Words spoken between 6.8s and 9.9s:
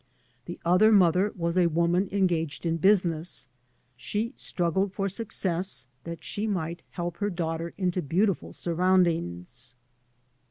help her daughter into beautiful surroundings.